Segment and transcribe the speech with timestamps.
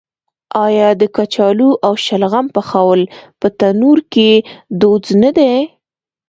[0.65, 3.01] آیا د کچالو او شلغم پخول
[3.39, 4.29] په تندور کې
[4.79, 5.55] دود نه دی؟